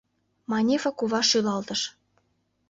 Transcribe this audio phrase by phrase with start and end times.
[0.51, 1.81] —Манефа кува шӱлалтыш.